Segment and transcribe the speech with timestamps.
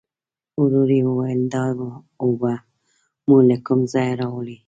[0.61, 1.65] ورو يې وویل: دا
[2.21, 2.53] اوبه
[3.27, 4.57] مو له کوم ځايه راوړې؟